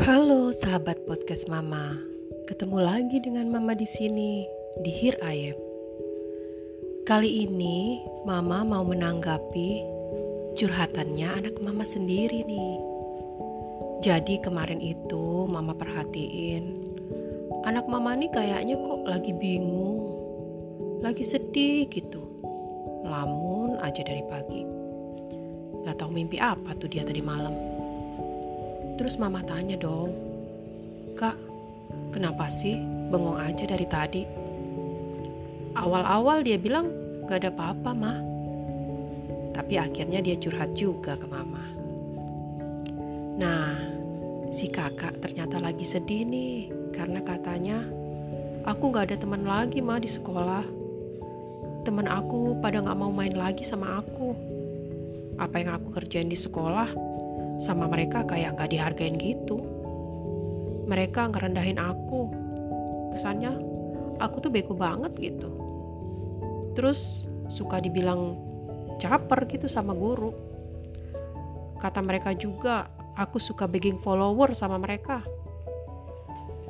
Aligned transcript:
Halo 0.00 0.48
sahabat 0.48 1.04
podcast 1.04 1.44
Mama, 1.44 2.00
ketemu 2.48 2.80
lagi 2.80 3.20
dengan 3.20 3.52
Mama 3.52 3.76
di 3.76 3.84
sini 3.84 4.48
di 4.80 4.88
Hir 4.88 5.20
Ayep. 5.20 5.60
Kali 7.04 7.44
ini 7.44 8.00
Mama 8.24 8.64
mau 8.64 8.80
menanggapi 8.80 9.84
curhatannya 10.56 11.44
anak 11.44 11.60
Mama 11.60 11.84
sendiri 11.84 12.48
nih. 12.48 12.76
Jadi 14.00 14.40
kemarin 14.40 14.80
itu 14.80 15.44
Mama 15.44 15.76
perhatiin 15.76 16.90
anak 17.68 17.84
Mama 17.84 18.16
nih 18.16 18.32
kayaknya 18.32 18.80
kok 18.80 19.04
lagi 19.04 19.32
bingung, 19.36 20.16
lagi 21.04 21.24
sedih 21.28 21.84
gitu, 21.92 22.24
lamun 23.04 23.76
aja 23.84 24.00
dari 24.00 24.24
pagi. 24.24 24.64
Gak 25.84 25.96
tahu 25.96 26.12
mimpi 26.12 26.36
apa 26.40 26.76
tuh 26.76 26.88
dia 26.88 27.04
tadi 27.04 27.20
malam. 27.24 27.69
Terus 29.00 29.16
mama 29.16 29.40
tanya 29.40 29.80
dong, 29.80 30.12
Kak, 31.16 31.32
kenapa 32.12 32.52
sih 32.52 32.76
bengong 33.08 33.40
aja 33.40 33.64
dari 33.64 33.88
tadi? 33.88 34.28
Awal-awal 35.72 36.44
dia 36.44 36.60
bilang 36.60 36.92
gak 37.24 37.40
ada 37.40 37.48
apa-apa 37.48 37.96
mah. 37.96 38.18
Tapi 39.56 39.80
akhirnya 39.80 40.20
dia 40.20 40.36
curhat 40.36 40.76
juga 40.76 41.16
ke 41.16 41.24
mama. 41.24 41.64
Nah, 43.40 43.80
si 44.52 44.68
kakak 44.68 45.16
ternyata 45.24 45.56
lagi 45.56 45.88
sedih 45.88 46.28
nih 46.28 46.68
karena 46.92 47.24
katanya 47.24 47.80
aku 48.68 48.92
gak 48.92 49.08
ada 49.08 49.16
teman 49.16 49.48
lagi 49.48 49.80
mah 49.80 49.96
di 49.96 50.12
sekolah. 50.12 50.68
Teman 51.88 52.04
aku 52.04 52.60
pada 52.60 52.84
gak 52.84 53.00
mau 53.00 53.08
main 53.08 53.32
lagi 53.32 53.64
sama 53.64 54.04
aku. 54.04 54.36
Apa 55.40 55.56
yang 55.56 55.80
aku 55.80 55.88
kerjain 55.88 56.28
di 56.28 56.36
sekolah 56.36 56.92
sama 57.60 57.84
mereka 57.86 58.24
kayak 58.24 58.56
gak 58.56 58.72
dihargain 58.72 59.20
gitu. 59.20 59.60
Mereka 60.88 61.30
ngerendahin 61.30 61.76
aku. 61.76 62.32
Kesannya 63.14 63.52
aku 64.18 64.36
tuh 64.40 64.50
bego 64.50 64.72
banget 64.72 65.12
gitu. 65.20 65.52
Terus 66.74 67.28
suka 67.52 67.78
dibilang 67.78 68.40
caper 68.96 69.44
gitu 69.46 69.68
sama 69.68 69.92
guru. 69.92 70.32
Kata 71.78 72.00
mereka 72.00 72.32
juga 72.32 72.88
aku 73.14 73.36
suka 73.36 73.68
begging 73.68 74.00
follower 74.00 74.56
sama 74.56 74.80
mereka. 74.80 75.20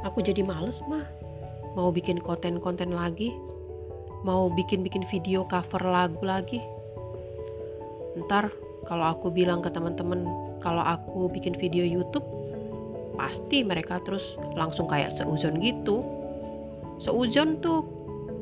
Aku 0.02 0.20
jadi 0.26 0.42
males 0.42 0.82
mah. 0.90 1.06
Mau 1.78 1.94
bikin 1.94 2.18
konten-konten 2.18 2.90
lagi. 2.90 3.30
Mau 4.26 4.50
bikin-bikin 4.52 5.06
video 5.06 5.46
cover 5.46 5.80
lagu 5.86 6.20
lagi. 6.26 6.60
Ntar 8.26 8.50
kalau 8.84 9.06
aku 9.14 9.30
bilang 9.30 9.62
ke 9.62 9.70
teman-teman 9.70 10.49
kalau 10.60 10.84
aku 10.84 11.32
bikin 11.32 11.56
video 11.56 11.82
YouTube, 11.82 12.24
pasti 13.16 13.64
mereka 13.66 14.00
terus 14.04 14.36
langsung 14.54 14.86
kayak 14.86 15.12
seuzon 15.12 15.58
gitu. 15.60 16.04
Seuzon 17.00 17.60
tuh 17.64 17.84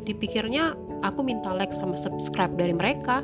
dipikirnya 0.05 0.75
aku 1.07 1.23
minta 1.23 1.55
like 1.55 1.73
sama 1.73 1.95
subscribe 1.95 2.55
dari 2.59 2.75
mereka. 2.75 3.23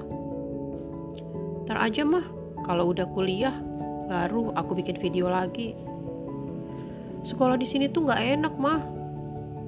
Ntar 1.67 1.79
aja 1.79 2.03
mah 2.07 2.25
kalau 2.65 2.95
udah 2.95 3.07
kuliah 3.13 3.55
baru 4.09 4.55
aku 4.55 4.79
bikin 4.79 4.97
video 4.99 5.27
lagi. 5.27 5.75
Sekolah 7.25 7.57
di 7.59 7.67
sini 7.67 7.91
tuh 7.91 8.09
nggak 8.09 8.23
enak 8.41 8.55
mah. 8.57 8.83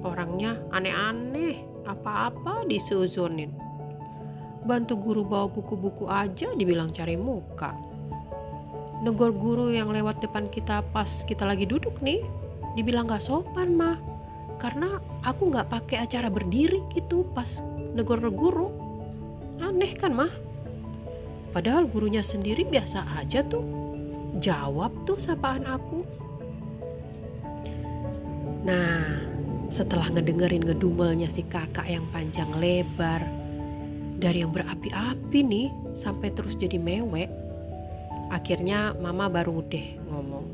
Orangnya 0.05 0.61
aneh-aneh, 0.71 1.83
apa-apa 1.83 2.63
diseuzonin 2.69 3.67
bantu 4.67 4.99
guru 4.99 5.23
bawa 5.23 5.47
buku-buku 5.47 6.11
aja 6.11 6.51
dibilang 6.51 6.91
cari 6.91 7.15
muka. 7.15 7.71
Negor 9.05 9.29
guru 9.33 9.69
yang 9.69 9.93
lewat 9.93 10.25
depan 10.25 10.49
kita 10.49 10.81
pas 10.89 11.21
kita 11.25 11.45
lagi 11.45 11.69
duduk 11.69 12.01
nih, 12.01 12.25
dibilang 12.73 13.05
gak 13.05 13.21
sopan 13.21 13.77
mah. 13.77 13.97
Karena 14.57 14.97
aku 15.21 15.53
gak 15.53 15.69
pakai 15.69 16.05
acara 16.05 16.33
berdiri 16.33 16.81
gitu 16.97 17.25
pas 17.37 17.61
negor 17.93 18.21
guru. 18.33 18.73
Aneh 19.61 19.93
kan 19.93 20.13
mah? 20.13 20.33
Padahal 21.53 21.89
gurunya 21.89 22.21
sendiri 22.21 22.65
biasa 22.65 23.05
aja 23.17 23.41
tuh. 23.45 23.65
Jawab 24.37 24.93
tuh 25.05 25.17
sapaan 25.17 25.65
aku. 25.65 26.05
Nah, 28.67 29.23
setelah 29.71 30.11
ngedengerin 30.11 30.61
ngedumelnya 30.65 31.31
si 31.31 31.41
kakak 31.47 31.87
yang 31.87 32.05
panjang 32.11 32.51
lebar, 32.59 33.23
dari 34.17 34.41
yang 34.41 34.51
berapi-api 34.51 35.39
nih 35.45 35.67
sampai 35.93 36.33
terus 36.33 36.57
jadi 36.57 36.81
mewek. 36.81 37.29
Akhirnya 38.27 38.91
mama 38.99 39.31
baru 39.31 39.63
deh 39.63 39.95
ngomong. 40.11 40.47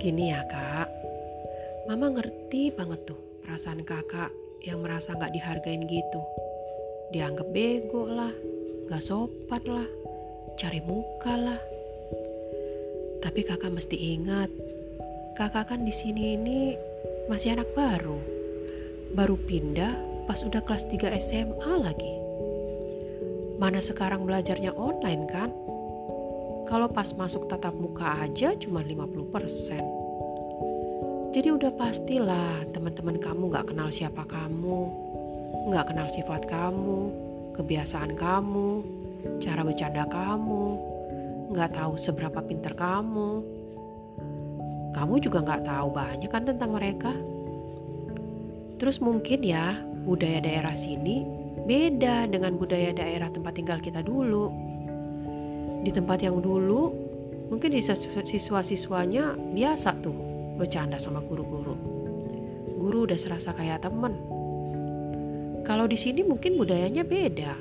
Gini 0.00 0.32
ya 0.32 0.44
kak, 0.48 0.88
mama 1.88 2.12
ngerti 2.12 2.72
banget 2.72 3.08
tuh 3.08 3.20
perasaan 3.44 3.84
kakak 3.84 4.32
yang 4.64 4.80
merasa 4.80 5.12
gak 5.12 5.32
dihargain 5.36 5.84
gitu. 5.84 6.20
Dianggap 7.12 7.48
bego 7.52 8.08
lah, 8.08 8.32
gak 8.88 9.04
sopan 9.04 9.64
lah, 9.68 9.88
cari 10.56 10.80
muka 10.80 11.36
lah. 11.36 11.60
Tapi 13.20 13.40
kakak 13.44 13.72
mesti 13.72 13.96
ingat, 13.96 14.48
kakak 15.36 15.72
kan 15.72 15.84
di 15.84 15.92
sini 15.92 16.36
ini 16.36 16.76
masih 17.28 17.60
anak 17.60 17.68
baru. 17.76 18.20
Baru 19.12 19.36
pindah 19.36 19.96
pas 20.24 20.40
udah 20.40 20.64
kelas 20.64 20.88
3 20.88 21.12
SMA 21.20 21.72
lagi. 21.80 22.12
Mana 23.60 23.80
sekarang 23.80 24.24
belajarnya 24.28 24.72
online 24.76 25.24
kan? 25.28 25.52
Kalau 26.64 26.88
pas 26.88 27.12
masuk 27.12 27.44
tatap 27.48 27.76
muka 27.76 28.24
aja 28.24 28.56
cuma 28.56 28.80
50%. 28.80 29.84
Jadi 31.34 31.48
udah 31.50 31.72
pastilah 31.74 32.62
teman-teman 32.70 33.18
kamu 33.18 33.50
gak 33.50 33.74
kenal 33.74 33.90
siapa 33.90 34.22
kamu, 34.22 34.86
gak 35.74 35.90
kenal 35.90 36.06
sifat 36.06 36.46
kamu, 36.46 37.10
kebiasaan 37.58 38.14
kamu, 38.14 38.86
cara 39.42 39.66
bercanda 39.66 40.06
kamu, 40.06 40.78
gak 41.52 41.74
tahu 41.74 41.98
seberapa 41.98 42.38
pinter 42.38 42.72
kamu. 42.78 43.42
Kamu 44.94 45.14
juga 45.18 45.42
gak 45.42 45.66
tahu 45.66 45.88
banyak 45.90 46.30
kan 46.30 46.46
tentang 46.46 46.70
mereka. 46.70 47.10
Terus 48.78 49.02
mungkin 49.02 49.42
ya 49.42 49.74
budaya 50.06 50.38
daerah 50.38 50.78
sini 50.78 51.26
beda 51.64 52.28
dengan 52.28 52.54
budaya 52.60 52.92
daerah 52.94 53.32
tempat 53.32 53.58
tinggal 53.58 53.82
kita 53.82 54.04
dulu. 54.06 54.73
Di 55.84 55.92
tempat 55.92 56.24
yang 56.24 56.40
dulu, 56.40 56.90
mungkin 57.52 57.76
siswa-siswanya 57.76 59.36
biasa 59.36 60.00
tuh 60.00 60.16
bercanda 60.56 60.96
sama 60.96 61.20
guru-guru. 61.20 61.76
Guru 62.80 63.04
udah 63.04 63.18
serasa 63.20 63.52
kayak 63.52 63.84
temen. 63.84 64.16
Kalau 65.64 65.84
di 65.84 65.96
sini 65.96 66.24
mungkin 66.24 66.56
budayanya 66.56 67.04
beda. 67.04 67.52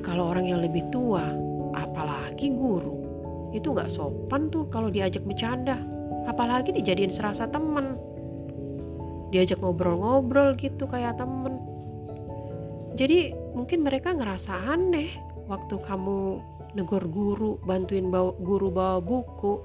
Kalau 0.00 0.32
orang 0.32 0.48
yang 0.48 0.64
lebih 0.64 0.88
tua, 0.88 1.24
apalagi 1.76 2.48
guru, 2.52 2.96
itu 3.52 3.72
nggak 3.72 3.92
sopan 3.92 4.48
tuh 4.48 4.68
kalau 4.72 4.88
diajak 4.88 5.24
bercanda. 5.24 5.76
Apalagi 6.26 6.74
dijadiin 6.74 7.12
serasa 7.12 7.46
temen 7.46 8.16
diajak 9.30 9.58
ngobrol-ngobrol 9.58 10.54
gitu 10.58 10.86
kayak 10.86 11.18
temen 11.18 11.58
jadi 12.96 13.34
mungkin 13.52 13.84
mereka 13.84 14.14
ngerasa 14.14 14.72
aneh 14.72 15.12
waktu 15.50 15.76
kamu 15.82 16.40
negor 16.76 17.08
guru 17.08 17.56
bantuin 17.64 18.12
bawa, 18.12 18.36
guru 18.36 18.68
bawa 18.68 19.00
buku 19.00 19.64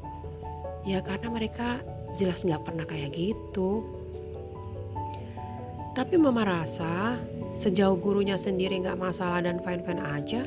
ya 0.87 1.03
karena 1.03 1.27
mereka 1.27 1.83
jelas 2.15 2.47
nggak 2.47 2.63
pernah 2.63 2.87
kayak 2.87 3.11
gitu 3.11 3.83
tapi 5.91 6.15
mama 6.15 6.47
rasa 6.47 7.19
sejauh 7.51 7.99
gurunya 7.99 8.39
sendiri 8.39 8.79
nggak 8.79 8.95
masalah 8.95 9.43
dan 9.43 9.59
fine-fine 9.59 9.99
aja 9.99 10.41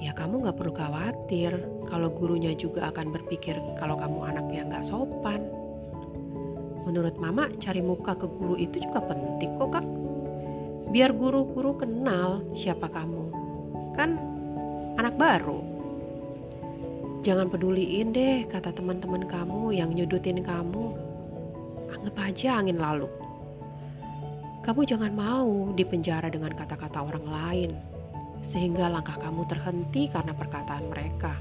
ya 0.00 0.12
kamu 0.16 0.48
nggak 0.48 0.56
perlu 0.56 0.72
khawatir 0.72 1.52
kalau 1.84 2.08
gurunya 2.08 2.56
juga 2.56 2.88
akan 2.88 3.12
berpikir 3.12 3.60
kalau 3.76 4.00
kamu 4.00 4.32
anak 4.32 4.46
yang 4.48 4.72
nggak 4.72 4.88
sopan 4.88 5.44
Menurut 6.86 7.18
mama, 7.18 7.50
cari 7.58 7.82
muka 7.82 8.14
ke 8.14 8.30
guru 8.30 8.54
itu 8.54 8.78
juga 8.78 9.02
penting 9.02 9.58
kok 9.58 9.74
kak. 9.74 9.86
Biar 10.94 11.10
guru-guru 11.10 11.74
kenal 11.82 12.46
siapa 12.54 12.86
kamu. 12.86 13.26
Kan 13.98 14.14
anak 14.96 15.14
baru. 15.16 15.60
Jangan 17.24 17.48
peduliin 17.48 18.12
deh 18.12 18.46
kata 18.48 18.72
teman-teman 18.72 19.24
kamu 19.24 19.76
yang 19.76 19.92
nyudutin 19.92 20.44
kamu. 20.44 20.96
Anggap 21.92 22.16
aja 22.20 22.60
angin 22.60 22.78
lalu. 22.80 23.08
Kamu 24.64 24.82
jangan 24.82 25.12
mau 25.14 25.70
dipenjara 25.78 26.26
dengan 26.26 26.50
kata-kata 26.50 26.98
orang 27.00 27.26
lain, 27.26 27.70
sehingga 28.42 28.90
langkah 28.90 29.14
kamu 29.16 29.46
terhenti 29.46 30.10
karena 30.10 30.34
perkataan 30.34 30.90
mereka. 30.90 31.38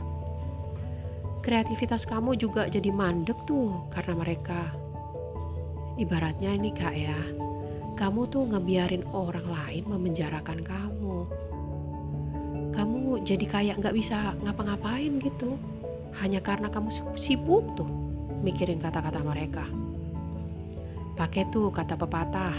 Kreativitas 1.41 2.05
kamu 2.05 2.37
juga 2.37 2.69
jadi 2.69 2.89
mandek 2.89 3.37
tuh 3.45 3.85
karena 3.93 4.13
mereka 4.17 4.85
Ibaratnya 5.95 6.51
ini 6.59 6.75
kak 6.75 6.91
ya, 6.91 7.15
kamu 7.95 8.27
tuh 8.27 8.43
ngebiarin 8.51 9.07
orang 9.15 9.47
lain 9.47 9.87
memenjarakan 9.87 10.59
kamu. 10.59 10.94
Jadi 13.25 13.45
kayak 13.49 13.81
nggak 13.81 13.95
bisa 13.97 14.37
ngapa-ngapain 14.45 15.17
gitu, 15.17 15.57
hanya 16.21 16.39
karena 16.45 16.69
kamu 16.69 16.93
sibuk 17.17 17.65
tuh 17.73 17.89
mikirin 18.45 18.77
kata-kata 18.77 19.25
mereka. 19.25 19.65
Pakai 21.17 21.49
tuh 21.49 21.73
kata 21.73 21.97
pepatah, 21.97 22.53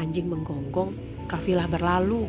anjing 0.00 0.32
menggonggong, 0.32 0.96
kafilah 1.28 1.68
berlalu. 1.68 2.24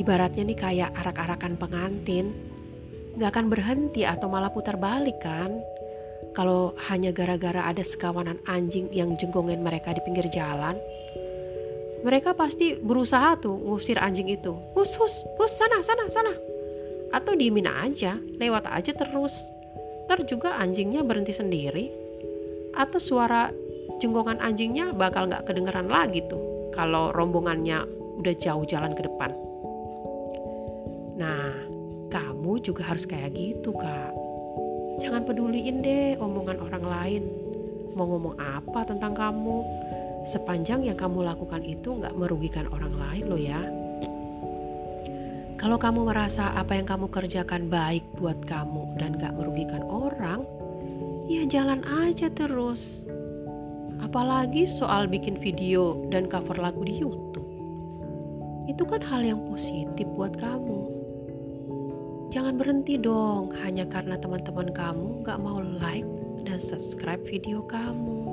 Ibaratnya 0.00 0.48
nih 0.48 0.58
kayak 0.58 0.90
arak-arakan 0.96 1.60
pengantin, 1.60 2.32
gak 3.20 3.36
akan 3.36 3.52
berhenti 3.52 4.08
atau 4.08 4.32
malah 4.32 4.52
putar 4.52 4.80
balik 4.80 5.20
kan? 5.20 5.60
Kalau 6.32 6.76
hanya 6.88 7.12
gara-gara 7.16 7.64
ada 7.68 7.80
sekawanan 7.80 8.40
anjing 8.44 8.92
yang 8.92 9.16
jenggongin 9.16 9.64
mereka 9.64 9.92
di 9.96 10.04
pinggir 10.04 10.28
jalan, 10.28 10.76
mereka 12.06 12.38
pasti 12.38 12.78
berusaha 12.78 13.34
tuh 13.42 13.58
ngusir 13.66 13.98
anjing 13.98 14.30
itu. 14.30 14.54
Hus, 14.78 14.94
hus, 14.94 15.26
hus, 15.26 15.52
sana, 15.58 15.82
sana, 15.82 16.06
sana. 16.06 16.30
Atau 17.10 17.34
diemin 17.34 17.66
aja, 17.66 18.14
lewat 18.38 18.70
aja 18.70 18.94
terus. 18.94 19.34
Ntar 20.06 20.22
juga 20.22 20.54
anjingnya 20.54 21.02
berhenti 21.02 21.34
sendiri. 21.34 21.90
Atau 22.78 23.02
suara 23.02 23.50
jenggongan 23.98 24.38
anjingnya 24.38 24.94
bakal 24.94 25.26
gak 25.26 25.50
kedengeran 25.50 25.90
lagi 25.90 26.22
tuh. 26.30 26.70
Kalau 26.70 27.10
rombongannya 27.10 27.82
udah 28.22 28.34
jauh 28.38 28.62
jalan 28.62 28.94
ke 28.94 29.02
depan. 29.02 29.34
Nah, 31.18 31.58
kamu 32.06 32.62
juga 32.62 32.86
harus 32.86 33.02
kayak 33.02 33.34
gitu, 33.34 33.74
Kak. 33.74 34.14
Jangan 35.02 35.26
peduliin 35.26 35.82
deh 35.82 36.14
omongan 36.22 36.62
orang 36.62 36.84
lain. 36.86 37.24
Mau 37.98 38.06
ngomong 38.06 38.38
apa 38.38 38.86
tentang 38.86 39.16
kamu, 39.16 39.58
sepanjang 40.26 40.82
yang 40.82 40.98
kamu 40.98 41.22
lakukan 41.22 41.62
itu 41.62 42.02
nggak 42.02 42.18
merugikan 42.18 42.66
orang 42.74 42.98
lain 42.98 43.24
loh 43.30 43.40
ya. 43.40 43.62
Kalau 45.56 45.80
kamu 45.80 46.12
merasa 46.12 46.52
apa 46.52 46.76
yang 46.76 46.84
kamu 46.84 47.08
kerjakan 47.08 47.72
baik 47.72 48.04
buat 48.20 48.36
kamu 48.44 49.00
dan 49.00 49.16
gak 49.16 49.32
merugikan 49.32 49.80
orang, 49.88 50.44
ya 51.32 51.48
jalan 51.48 51.80
aja 52.04 52.28
terus. 52.28 53.08
Apalagi 54.04 54.68
soal 54.68 55.08
bikin 55.08 55.40
video 55.40 55.96
dan 56.12 56.28
cover 56.28 56.60
lagu 56.60 56.84
di 56.84 57.00
YouTube. 57.00 57.48
Itu 58.68 58.84
kan 58.84 59.00
hal 59.00 59.24
yang 59.24 59.40
positif 59.48 60.04
buat 60.12 60.36
kamu. 60.36 60.92
Jangan 62.28 62.60
berhenti 62.60 63.00
dong 63.00 63.56
hanya 63.64 63.88
karena 63.88 64.20
teman-teman 64.20 64.68
kamu 64.76 65.24
gak 65.24 65.40
mau 65.40 65.64
like 65.64 66.04
dan 66.44 66.60
subscribe 66.60 67.24
video 67.24 67.64
kamu. 67.64 68.25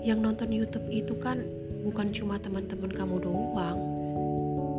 Yang 0.00 0.18
nonton 0.24 0.48
YouTube 0.48 0.88
itu 0.88 1.12
kan 1.20 1.44
bukan 1.84 2.08
cuma 2.16 2.40
teman-teman 2.40 2.88
kamu 2.88 3.20
doang. 3.20 3.78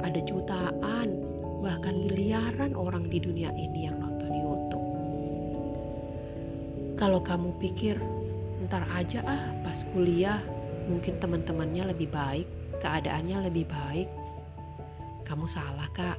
Ada 0.02 0.18
jutaan, 0.26 1.22
bahkan 1.62 1.94
miliaran 2.10 2.74
orang 2.74 3.06
di 3.06 3.22
dunia 3.22 3.54
ini 3.54 3.86
yang 3.86 4.02
nonton 4.02 4.32
YouTube. 4.34 4.88
Kalau 6.98 7.22
kamu 7.22 7.54
pikir 7.62 8.02
ntar 8.66 8.86
aja 8.94 9.22
ah 9.26 9.46
pas 9.66 9.78
kuliah 9.94 10.42
mungkin 10.90 11.18
teman-temannya 11.22 11.94
lebih 11.94 12.10
baik, 12.10 12.50
keadaannya 12.82 13.46
lebih 13.46 13.70
baik. 13.70 14.10
Kamu 15.26 15.46
salah 15.46 15.88
kak 15.94 16.18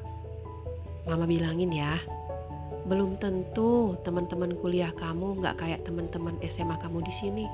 Mama 1.02 1.26
bilangin 1.26 1.74
ya, 1.74 1.98
belum 2.86 3.18
tentu 3.18 3.98
teman-teman 4.06 4.54
kuliah 4.62 4.94
kamu 4.94 5.42
nggak 5.42 5.58
kayak 5.58 5.82
teman-teman 5.82 6.38
SMA 6.46 6.78
kamu 6.78 7.02
di 7.02 7.10
sini. 7.10 7.46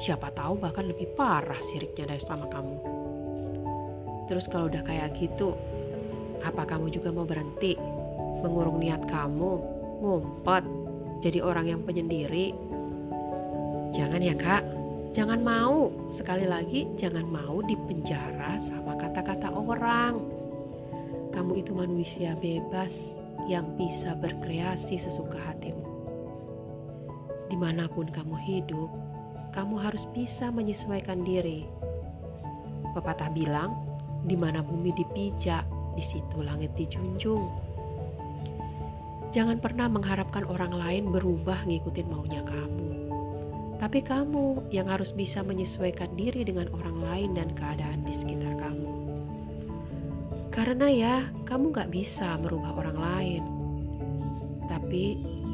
Siapa 0.00 0.32
tahu 0.32 0.56
bahkan 0.60 0.88
lebih 0.88 1.12
parah 1.12 1.60
siriknya 1.60 2.08
dari 2.08 2.22
sama 2.22 2.48
kamu. 2.48 2.76
Terus 4.30 4.48
kalau 4.48 4.70
udah 4.72 4.80
kayak 4.80 5.12
gitu, 5.18 5.52
apa 6.40 6.64
kamu 6.64 6.88
juga 6.88 7.12
mau 7.12 7.28
berhenti 7.28 7.76
mengurung 8.40 8.80
niat 8.80 9.04
kamu, 9.06 9.52
ngumpet, 10.00 10.64
jadi 11.22 11.38
orang 11.44 11.66
yang 11.68 11.80
penyendiri? 11.84 12.56
Jangan 13.92 14.20
ya 14.24 14.34
kak, 14.34 14.64
jangan 15.12 15.44
mau. 15.44 15.92
Sekali 16.08 16.48
lagi, 16.48 16.88
jangan 16.96 17.28
mau 17.28 17.60
dipenjara 17.60 18.56
sama 18.56 18.96
kata-kata 18.96 19.52
orang. 19.52 20.18
Kamu 21.32 21.52
itu 21.60 21.72
manusia 21.76 22.32
bebas 22.40 23.20
yang 23.46 23.76
bisa 23.76 24.16
berkreasi 24.16 24.96
sesuka 24.96 25.38
hatimu. 25.38 25.84
Di 27.52 27.56
mana 27.60 27.84
pun 27.84 28.08
kamu 28.08 28.36
hidup, 28.48 28.90
kamu 29.52 29.76
harus 29.78 30.08
bisa 30.10 30.48
menyesuaikan 30.48 31.20
diri. 31.22 31.68
Pepatah 32.96 33.28
bilang, 33.32 33.76
di 34.24 34.36
mana 34.36 34.64
bumi 34.64 34.92
dipijak, 34.96 35.64
di 35.92 36.04
situ 36.04 36.40
langit 36.40 36.72
dijunjung. 36.72 37.52
Jangan 39.32 39.60
pernah 39.60 39.88
mengharapkan 39.88 40.44
orang 40.44 40.76
lain 40.76 41.04
berubah 41.08 41.64
ngikutin 41.64 42.08
maunya 42.08 42.44
kamu. 42.44 42.88
Tapi 43.80 43.98
kamu 44.04 44.70
yang 44.70 44.86
harus 44.86 45.10
bisa 45.10 45.40
menyesuaikan 45.42 46.12
diri 46.14 46.44
dengan 46.46 46.68
orang 46.70 47.00
lain 47.00 47.30
dan 47.34 47.48
keadaan 47.56 48.04
di 48.04 48.14
sekitar 48.14 48.54
kamu. 48.60 48.92
Karena 50.52 50.86
ya, 50.92 51.16
kamu 51.48 51.72
gak 51.72 51.90
bisa 51.90 52.36
merubah 52.36 52.76
orang 52.76 52.98
lain. 53.00 53.42
Tapi 54.68 55.04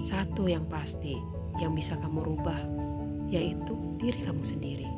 satu 0.03 0.51
yang 0.51 0.67
pasti 0.67 1.15
yang 1.63 1.71
bisa 1.73 1.95
kamu 1.99 2.35
rubah, 2.35 2.61
yaitu 3.31 3.88
diri 3.99 4.25
kamu 4.25 4.43
sendiri. 4.47 4.89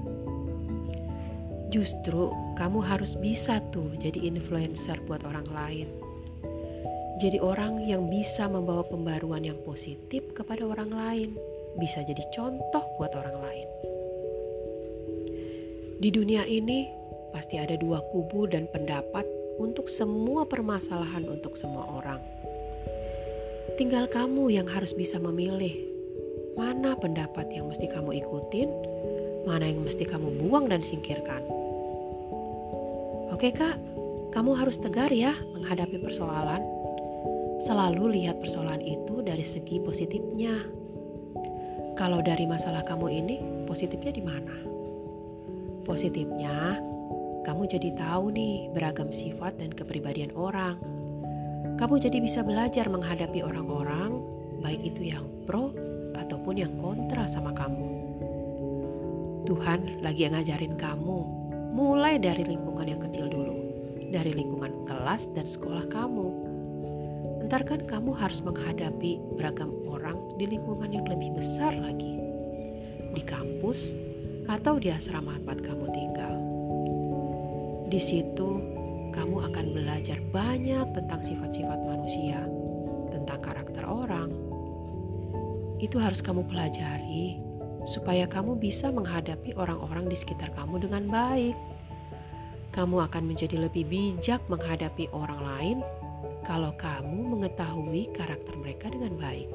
Justru 1.71 2.35
kamu 2.59 2.83
harus 2.83 3.15
bisa 3.17 3.63
tuh 3.71 3.95
jadi 3.99 4.27
influencer 4.27 4.99
buat 5.07 5.23
orang 5.23 5.47
lain. 5.49 5.89
Jadi 7.21 7.37
orang 7.37 7.85
yang 7.85 8.09
bisa 8.09 8.49
membawa 8.49 8.81
pembaruan 8.85 9.45
yang 9.45 9.61
positif 9.61 10.25
kepada 10.33 10.65
orang 10.65 10.89
lain, 10.89 11.31
bisa 11.77 12.01
jadi 12.01 12.25
contoh 12.33 12.85
buat 12.97 13.13
orang 13.13 13.37
lain. 13.45 13.69
Di 16.01 16.09
dunia 16.09 16.49
ini 16.49 16.89
pasti 17.29 17.61
ada 17.61 17.77
dua 17.77 18.01
kubu 18.09 18.49
dan 18.49 18.65
pendapat 18.73 19.29
untuk 19.61 19.93
semua 19.93 20.49
permasalahan 20.49 21.29
untuk 21.29 21.61
semua 21.61 21.85
orang. 21.93 22.25
Tinggal 23.77 24.09
kamu 24.09 24.49
yang 24.49 24.65
harus 24.65 24.97
bisa 24.97 25.21
memilih 25.21 25.90
mana 26.59 26.97
pendapat 26.99 27.51
yang 27.51 27.71
mesti 27.71 27.87
kamu 27.91 28.23
ikutin, 28.25 28.69
mana 29.47 29.69
yang 29.71 29.83
mesti 29.83 30.05
kamu 30.07 30.43
buang 30.43 30.71
dan 30.71 30.83
singkirkan. 30.83 31.43
Oke 33.31 33.55
kak, 33.55 33.79
kamu 34.31 34.55
harus 34.59 34.79
tegar 34.79 35.11
ya 35.11 35.35
menghadapi 35.57 35.99
persoalan. 35.99 36.63
Selalu 37.61 38.21
lihat 38.21 38.41
persoalan 38.41 38.81
itu 38.81 39.21
dari 39.21 39.45
segi 39.45 39.83
positifnya. 39.83 40.65
Kalau 41.99 42.25
dari 42.25 42.49
masalah 42.49 42.81
kamu 42.87 43.07
ini, 43.13 43.37
positifnya 43.69 44.13
di 44.15 44.25
mana? 44.25 44.57
Positifnya, 45.85 46.81
kamu 47.45 47.63
jadi 47.69 47.91
tahu 47.97 48.33
nih 48.33 48.73
beragam 48.73 49.13
sifat 49.13 49.61
dan 49.61 49.73
kepribadian 49.73 50.33
orang. 50.33 50.81
Kamu 51.77 52.01
jadi 52.01 52.21
bisa 52.21 52.41
belajar 52.45 52.89
menghadapi 52.89 53.41
orang-orang, 53.45 54.21
baik 54.61 54.81
itu 54.85 55.13
yang 55.13 55.25
pro 55.45 55.73
ataupun 56.15 56.55
yang 56.59 56.75
kontra 56.79 57.27
sama 57.31 57.55
kamu. 57.55 57.91
Tuhan 59.49 60.05
lagi 60.05 60.31
ngajarin 60.31 60.79
kamu, 60.79 61.19
mulai 61.75 62.21
dari 62.21 62.47
lingkungan 62.47 62.87
yang 62.87 63.03
kecil 63.03 63.27
dulu, 63.27 63.59
dari 64.11 64.31
lingkungan 64.35 64.87
kelas 64.87 65.31
dan 65.35 65.47
sekolah 65.47 65.87
kamu. 65.91 66.29
Ntar 67.51 67.67
kan 67.67 67.83
kamu 67.83 68.15
harus 68.15 68.45
menghadapi 68.47 69.19
beragam 69.35 69.75
orang 69.91 70.19
di 70.39 70.47
lingkungan 70.47 70.93
yang 70.95 71.07
lebih 71.09 71.35
besar 71.35 71.75
lagi, 71.75 72.21
di 73.11 73.23
kampus 73.27 73.99
atau 74.47 74.79
di 74.79 74.91
asrama 74.91 75.35
tempat 75.43 75.59
kamu 75.67 75.87
tinggal. 75.91 76.35
Di 77.91 77.99
situ, 77.99 78.49
kamu 79.11 79.51
akan 79.51 79.67
belajar 79.75 80.23
banyak 80.31 80.87
tentang 80.95 81.21
sifat-sifat 81.27 81.81
manusia, 81.83 82.47
tentang 83.11 83.41
karakter 83.43 83.83
orang. 83.83 84.31
Itu 85.81 85.97
harus 85.97 86.21
kamu 86.21 86.45
pelajari 86.45 87.41
supaya 87.89 88.29
kamu 88.29 88.61
bisa 88.61 88.93
menghadapi 88.93 89.57
orang-orang 89.57 90.13
di 90.13 90.17
sekitar 90.17 90.53
kamu 90.53 90.85
dengan 90.85 91.09
baik. 91.09 91.57
Kamu 92.71 93.01
akan 93.09 93.23
menjadi 93.25 93.57
lebih 93.67 93.89
bijak 93.89 94.45
menghadapi 94.47 95.09
orang 95.11 95.41
lain 95.41 95.79
kalau 96.45 96.77
kamu 96.77 97.35
mengetahui 97.37 98.13
karakter 98.13 98.55
mereka 98.61 98.93
dengan 98.93 99.17
baik. 99.17 99.49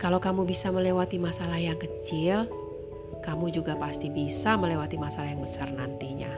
Kalau 0.00 0.22
kamu 0.22 0.46
bisa 0.48 0.72
melewati 0.72 1.18
masalah 1.18 1.58
yang 1.58 1.76
kecil, 1.76 2.48
kamu 3.22 3.50
juga 3.50 3.74
pasti 3.74 4.08
bisa 4.08 4.54
melewati 4.54 4.94
masalah 4.94 5.28
yang 5.28 5.42
besar 5.42 5.68
nantinya. 5.68 6.30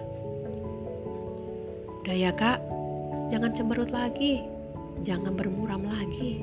Udah 2.01 2.17
ya 2.17 2.33
kak, 2.33 2.59
jangan 3.29 3.53
cemberut 3.53 3.93
lagi, 3.93 4.41
jangan 5.05 5.37
bermuram 5.37 5.85
lagi, 5.85 6.41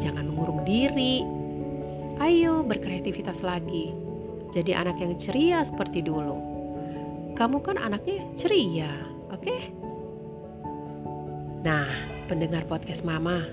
jangan 0.00 0.26
mengurung 0.30 0.62
diri. 0.66 1.22
Ayo 2.22 2.62
berkreativitas 2.62 3.42
lagi, 3.42 3.90
jadi 4.54 4.78
anak 4.86 5.02
yang 5.02 5.18
ceria 5.18 5.60
seperti 5.66 6.02
dulu. 6.06 6.38
Kamu 7.34 7.58
kan 7.66 7.74
anaknya 7.74 8.22
ceria, 8.38 8.90
oke? 9.34 9.42
Okay? 9.42 9.60
Nah, 11.66 11.90
pendengar 12.30 12.62
podcast 12.70 13.02
mama, 13.02 13.50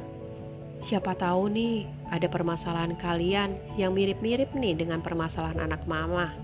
siapa 0.83 1.17
tahu 1.17 1.49
nih 1.49 1.89
ada 2.13 2.27
permasalahan 2.29 2.93
kalian 2.99 3.57
yang 3.79 3.97
mirip-mirip 3.97 4.53
nih 4.53 4.77
dengan 4.77 5.01
permasalahan 5.01 5.65
anak 5.65 5.87
mama. 5.89 6.35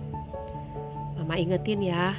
Mama 1.20 1.36
ingetin 1.38 1.86
ya, 1.86 2.18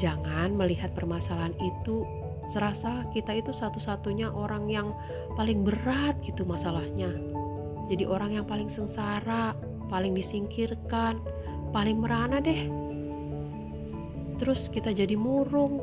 jangan 0.00 0.54
melihat 0.56 0.94
permasalahan 0.96 1.52
itu 1.60 2.06
serasa 2.50 3.06
kita 3.14 3.34
itu 3.36 3.54
satu-satunya 3.54 4.30
orang 4.30 4.66
yang 4.68 4.94
paling 5.38 5.62
berat 5.62 6.18
gitu 6.26 6.42
masalahnya. 6.42 7.10
Jadi 7.90 8.04
orang 8.06 8.40
yang 8.40 8.46
paling 8.46 8.70
sengsara, 8.70 9.54
paling 9.90 10.16
disingkirkan, 10.16 11.20
paling 11.70 11.98
merana 12.00 12.40
deh. 12.40 12.68
Terus 14.40 14.66
kita 14.72 14.90
jadi 14.90 15.14
murung, 15.14 15.82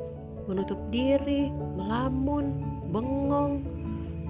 menutup 0.50 0.80
diri, 0.92 1.48
melamun, 1.52 2.60
bengong, 2.92 3.64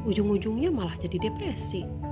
ujung-ujungnya 0.06 0.70
malah 0.70 0.94
jadi 1.00 1.30
depresi 1.30 2.10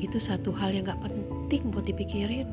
itu 0.00 0.16
satu 0.16 0.50
hal 0.56 0.72
yang 0.72 0.88
gak 0.88 1.04
penting 1.04 1.68
buat 1.68 1.84
dipikirin. 1.84 2.48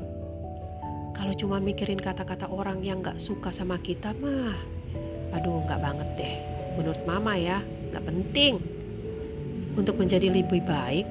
Kalau 1.16 1.34
cuma 1.34 1.58
mikirin 1.58 1.98
kata-kata 1.98 2.46
orang 2.52 2.84
yang 2.84 3.00
gak 3.00 3.18
suka 3.18 3.50
sama 3.50 3.80
kita 3.80 4.14
mah, 4.20 4.54
aduh 5.38 5.62
gak 5.70 5.80
banget 5.80 6.10
deh. 6.18 6.36
Menurut 6.82 7.02
mama 7.06 7.38
ya, 7.38 7.62
gak 7.94 8.06
penting. 8.06 8.58
Untuk 9.78 10.02
menjadi 10.02 10.34
lebih 10.34 10.66
baik, 10.66 11.06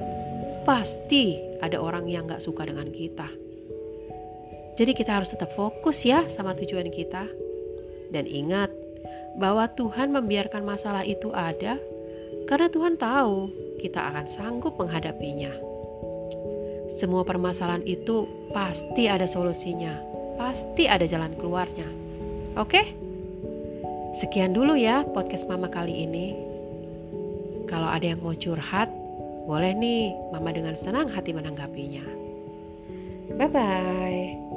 pasti 0.67 1.39
ada 1.63 1.79
orang 1.79 2.11
yang 2.11 2.27
gak 2.27 2.43
suka 2.43 2.67
dengan 2.67 2.91
kita. 2.91 3.31
Jadi 4.77 4.91
kita 4.93 5.17
harus 5.17 5.33
tetap 5.33 5.55
fokus 5.57 6.05
ya 6.05 6.27
sama 6.27 6.53
tujuan 6.53 6.91
kita. 6.91 7.25
Dan 8.11 8.27
ingat 8.27 8.69
bahwa 9.39 9.67
Tuhan 9.73 10.11
membiarkan 10.11 10.63
masalah 10.63 11.07
itu 11.07 11.33
ada 11.33 11.79
karena 12.47 12.67
Tuhan 12.71 12.95
tahu 12.95 13.51
kita 13.79 13.99
akan 14.13 14.25
sanggup 14.27 14.77
menghadapinya. 14.77 15.51
Semua 16.87 17.27
permasalahan 17.27 17.83
itu 17.83 18.25
pasti 18.55 19.11
ada 19.11 19.27
solusinya, 19.27 19.99
pasti 20.39 20.87
ada 20.87 21.03
jalan 21.03 21.35
keluarnya. 21.35 21.89
Oke? 22.55 23.06
Sekian 24.15 24.55
dulu 24.55 24.79
ya 24.79 25.03
podcast 25.11 25.43
Mama 25.49 25.67
kali 25.67 26.07
ini. 26.07 26.37
Kalau 27.67 27.91
ada 27.91 28.07
yang 28.07 28.23
mau 28.23 28.31
curhat, 28.31 28.87
boleh 29.43 29.75
nih 29.75 30.15
Mama 30.31 30.55
dengan 30.55 30.75
senang 30.79 31.11
hati 31.11 31.35
menanggapinya. 31.35 32.05
Bye 33.35 33.49
bye. 33.51 34.56